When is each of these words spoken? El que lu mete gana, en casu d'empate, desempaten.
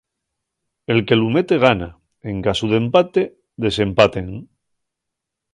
El 0.93 1.01
que 1.11 1.17
lu 1.19 1.27
mete 1.35 1.59
gana, 1.65 1.89
en 2.31 2.41
casu 2.49 2.71
d'empate, 2.73 3.27
desempaten. 3.67 4.37